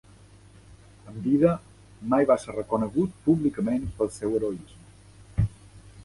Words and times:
En 1.09 1.17
vida, 1.25 1.51
mai 2.13 2.25
va 2.31 2.37
ser 2.43 2.55
reconegut 2.55 3.13
públicament 3.27 3.85
pel 3.99 4.09
seu 4.15 4.33
heroisme. 4.39 5.47